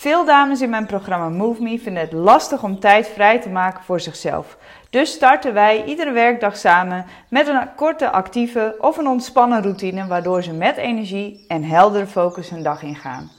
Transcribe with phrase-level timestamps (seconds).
[0.00, 3.84] Veel dames in mijn programma Move Me vinden het lastig om tijd vrij te maken
[3.84, 4.56] voor zichzelf.
[4.90, 10.42] Dus starten wij iedere werkdag samen met een korte actieve of een ontspannen routine waardoor
[10.42, 13.30] ze met energie en heldere focus hun dag ingaan.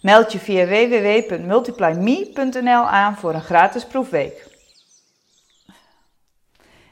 [0.00, 4.46] Meld je via www.multiplyme.nl aan voor een gratis proefweek.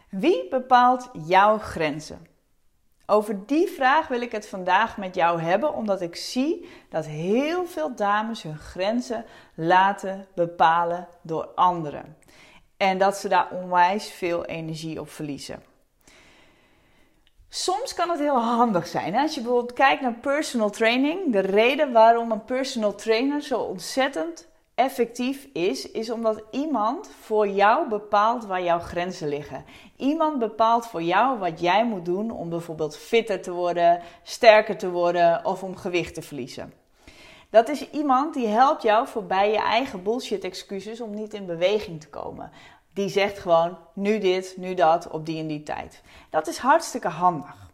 [0.09, 2.32] Wie bepaalt jouw grenzen?
[3.07, 7.67] Over die vraag wil ik het vandaag met jou hebben, omdat ik zie dat heel
[7.67, 12.17] veel dames hun grenzen laten bepalen door anderen.
[12.77, 15.63] En dat ze daar onwijs veel energie op verliezen.
[17.49, 19.17] Soms kan het heel handig zijn.
[19.17, 24.49] Als je bijvoorbeeld kijkt naar personal training, de reden waarom een personal trainer zo ontzettend
[24.75, 29.65] effectief is, is omdat iemand voor jou bepaalt waar jouw grenzen liggen.
[29.97, 34.91] Iemand bepaalt voor jou wat jij moet doen om bijvoorbeeld fitter te worden, sterker te
[34.91, 36.73] worden of om gewicht te verliezen.
[37.51, 42.01] Dat is iemand die helpt jou voorbij je eigen bullshit excuses om niet in beweging
[42.01, 42.51] te komen.
[42.95, 46.03] Die zegt gewoon nu dit, nu dat, op die en die tijd.
[46.31, 47.71] Dat is hartstikke handig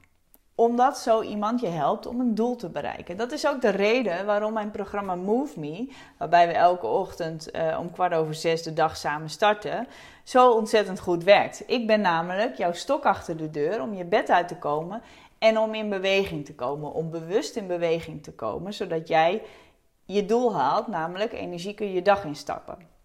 [0.58, 3.16] omdat zo iemand je helpt om een doel te bereiken.
[3.16, 7.78] Dat is ook de reden waarom mijn programma Move Me, waarbij we elke ochtend uh,
[7.80, 9.86] om kwart over zes de dag samen starten,
[10.24, 11.62] zo ontzettend goed werkt.
[11.66, 15.02] Ik ben namelijk jouw stok achter de deur om je bed uit te komen
[15.38, 19.42] en om in beweging te komen, om bewust in beweging te komen, zodat jij
[20.04, 22.97] je doel haalt, namelijk energiek je dag instappen.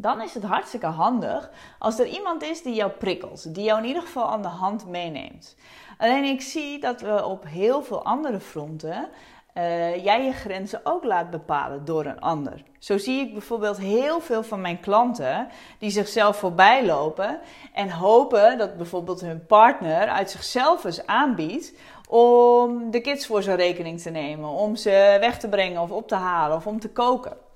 [0.00, 3.88] Dan is het hartstikke handig als er iemand is die jou prikkelt, die jou in
[3.88, 5.56] ieder geval aan de hand meeneemt.
[5.98, 9.08] Alleen ik zie dat we op heel veel andere fronten
[9.54, 12.62] uh, jij je grenzen ook laat bepalen door een ander.
[12.78, 17.40] Zo zie ik bijvoorbeeld heel veel van mijn klanten die zichzelf voorbij lopen
[17.72, 21.72] en hopen dat bijvoorbeeld hun partner uit zichzelf eens aanbiedt
[22.08, 26.08] om de kids voor zijn rekening te nemen, om ze weg te brengen of op
[26.08, 27.46] te halen of om te koken.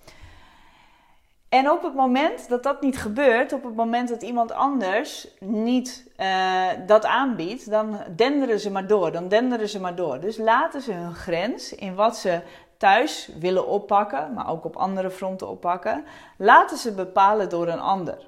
[1.52, 6.10] En op het moment dat dat niet gebeurt, op het moment dat iemand anders niet
[6.16, 9.12] uh, dat aanbiedt, dan denderen ze maar door.
[9.12, 10.20] Dan denderen ze maar door.
[10.20, 12.40] Dus laten ze hun grens in wat ze
[12.76, 16.04] thuis willen oppakken, maar ook op andere fronten oppakken,
[16.38, 18.26] laten ze bepalen door een ander.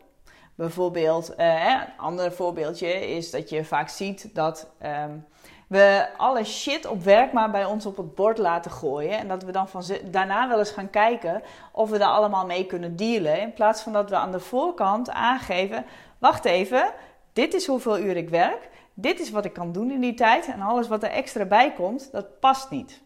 [0.54, 4.70] Bijvoorbeeld, uh, een ander voorbeeldje is dat je vaak ziet dat.
[4.82, 5.26] Um,
[5.68, 9.18] we alle shit op werk maar bij ons op het bord laten gooien.
[9.18, 11.42] En dat we dan van daarna wel eens gaan kijken
[11.72, 13.40] of we daar allemaal mee kunnen dealen.
[13.40, 15.84] In plaats van dat we aan de voorkant aangeven:
[16.18, 16.92] wacht even,
[17.32, 18.68] dit is hoeveel uur ik werk.
[18.94, 20.46] Dit is wat ik kan doen in die tijd.
[20.46, 23.02] En alles wat er extra bij komt, dat past niet.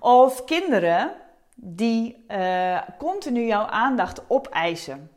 [0.00, 1.12] Of kinderen
[1.54, 5.10] die uh, continu jouw aandacht opeisen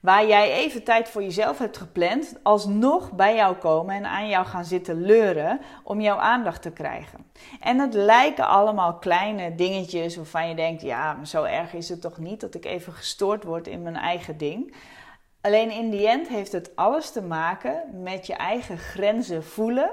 [0.00, 4.46] waar jij even tijd voor jezelf hebt gepland, alsnog bij jou komen en aan jou
[4.46, 7.30] gaan zitten leuren om jouw aandacht te krijgen.
[7.60, 12.18] En het lijken allemaal kleine dingetjes waarvan je denkt: ja, zo erg is het toch
[12.18, 14.74] niet dat ik even gestoord word in mijn eigen ding.
[15.40, 19.90] Alleen in die end heeft het alles te maken met je eigen grenzen voelen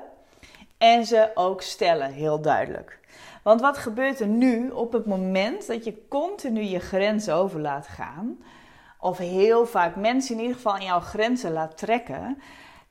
[0.78, 3.00] en ze ook stellen, heel duidelijk.
[3.44, 7.88] Want wat gebeurt er nu op het moment dat je continu je grenzen over laat
[7.88, 8.38] gaan?
[9.04, 12.42] Of heel vaak mensen in ieder geval in jouw grenzen laat trekken,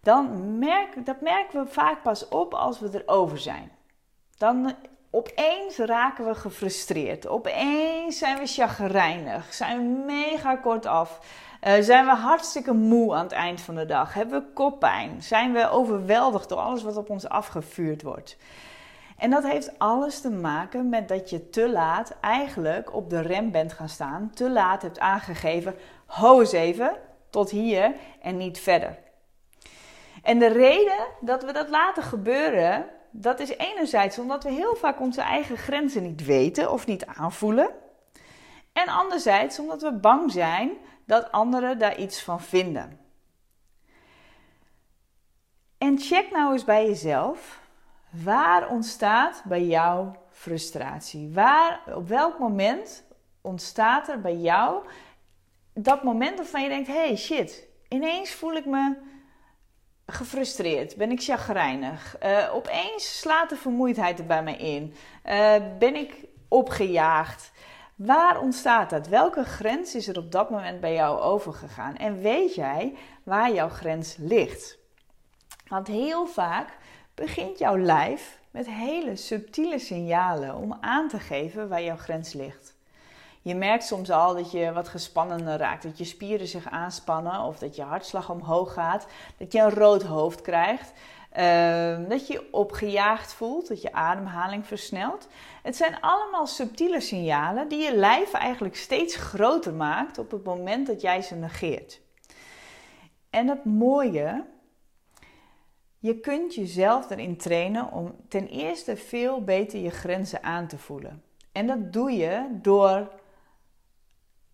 [0.02, 3.70] dan merk, dat merken we vaak pas op als we erover zijn.
[4.38, 4.74] Dan
[5.10, 7.28] opeens raken we gefrustreerd.
[7.28, 9.54] Opeens zijn we chagrijnig.
[9.54, 11.20] Zijn we mega kortaf.
[11.66, 14.14] Uh, zijn we hartstikke moe aan het eind van de dag.
[14.14, 15.22] Hebben we koppijn.
[15.22, 18.36] Zijn we overweldigd door alles wat op ons afgevuurd wordt.
[19.22, 23.50] En dat heeft alles te maken met dat je te laat eigenlijk op de rem
[23.50, 24.30] bent gaan staan.
[24.34, 25.74] Te laat hebt aangegeven,
[26.06, 26.96] ho eens even,
[27.30, 28.98] tot hier en niet verder.
[30.22, 35.00] En de reden dat we dat laten gebeuren, dat is enerzijds omdat we heel vaak
[35.00, 37.70] onze eigen grenzen niet weten of niet aanvoelen.
[38.72, 40.70] En anderzijds omdat we bang zijn
[41.06, 43.00] dat anderen daar iets van vinden.
[45.78, 47.61] En check nou eens bij jezelf
[48.12, 51.30] Waar ontstaat bij jou frustratie?
[51.32, 53.04] Waar, op welk moment
[53.40, 54.84] ontstaat er bij jou
[55.74, 58.96] dat moment waarvan je denkt: hey shit, ineens voel ik me
[60.06, 64.94] gefrustreerd, ben ik chagrijnig, uh, opeens slaat de vermoeidheid er bij mij in,
[65.24, 66.14] uh, ben ik
[66.48, 67.52] opgejaagd.
[67.94, 69.08] Waar ontstaat dat?
[69.08, 71.96] Welke grens is er op dat moment bij jou overgegaan?
[71.96, 74.78] En weet jij waar jouw grens ligt?
[75.68, 76.68] Want heel vaak
[77.22, 82.74] begint jouw lijf met hele subtiele signalen om aan te geven waar jouw grens ligt.
[83.42, 87.58] Je merkt soms al dat je wat gespannender raakt, dat je spieren zich aanspannen of
[87.58, 89.06] dat je hartslag omhoog gaat,
[89.38, 90.92] dat je een rood hoofd krijgt,
[91.30, 95.28] ehm, dat je opgejaagd voelt, dat je ademhaling versnelt.
[95.62, 100.86] Het zijn allemaal subtiele signalen die je lijf eigenlijk steeds groter maakt op het moment
[100.86, 102.00] dat jij ze negeert.
[103.30, 104.44] En het mooie
[106.02, 111.22] je kunt jezelf erin trainen om ten eerste veel beter je grenzen aan te voelen.
[111.52, 113.10] En dat doe je door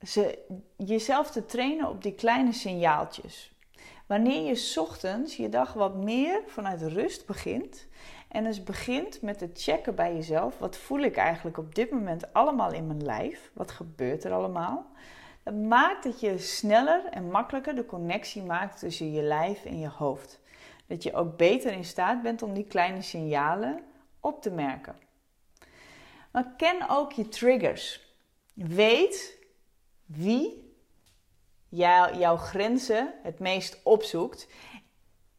[0.02, 0.38] ze,
[0.76, 3.52] jezelf te trainen op die kleine signaaltjes.
[4.06, 7.86] Wanneer je ochtends je dag wat meer vanuit rust begint
[8.28, 12.32] en dus begint met het checken bij jezelf, wat voel ik eigenlijk op dit moment
[12.32, 13.50] allemaal in mijn lijf?
[13.54, 14.86] Wat gebeurt er allemaal?
[15.42, 19.88] Dat maakt dat je sneller en makkelijker de connectie maakt tussen je lijf en je
[19.88, 20.40] hoofd
[20.88, 23.82] dat je ook beter in staat bent om die kleine signalen
[24.20, 24.96] op te merken.
[26.31, 28.06] Maar ken ook je triggers.
[28.55, 29.38] Weet
[30.06, 30.75] wie
[31.69, 34.49] jouw grenzen het meest opzoekt.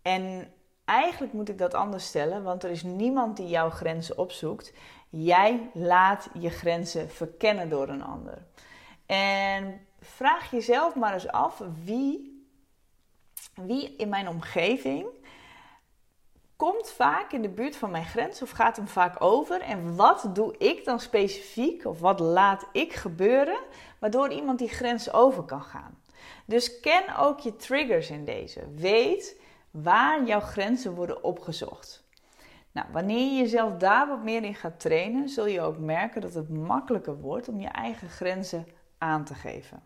[0.01, 0.53] En
[0.85, 4.73] eigenlijk moet ik dat anders stellen, want er is niemand die jouw grenzen opzoekt.
[5.09, 8.45] Jij laat je grenzen verkennen door een ander.
[9.05, 12.43] En vraag jezelf maar eens af wie,
[13.53, 15.07] wie in mijn omgeving
[16.59, 19.61] komt vaak in de buurt van mijn grens of gaat hem vaak over.
[19.61, 23.59] En wat doe ik dan specifiek of wat laat ik gebeuren
[23.99, 25.97] waardoor iemand die grens over kan gaan?
[26.45, 28.61] Dus ken ook je triggers in deze.
[28.75, 29.41] Weet
[29.71, 32.03] waar jouw grenzen worden opgezocht.
[32.71, 36.33] Nou, wanneer je jezelf daar wat meer in gaat trainen, zul je ook merken dat
[36.33, 38.67] het makkelijker wordt om je eigen grenzen
[38.97, 39.83] aan te geven.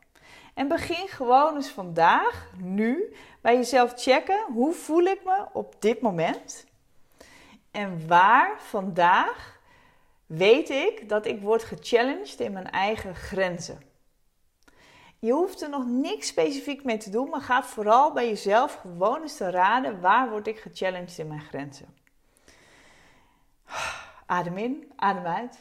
[0.54, 4.46] En begin gewoon eens vandaag, nu, bij jezelf checken.
[4.54, 6.66] Hoe voel ik me op dit moment?
[7.72, 9.60] En waar vandaag
[10.26, 13.82] weet ik dat ik word gechallenged in mijn eigen grenzen?
[15.20, 19.22] Je hoeft er nog niks specifiek mee te doen, maar ga vooral bij jezelf gewoon
[19.22, 21.96] eens te raden waar word ik gechallenged in mijn grenzen.
[24.26, 25.60] Adem in, adem uit.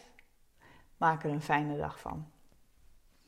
[0.97, 2.32] Maak er een fijne dag van.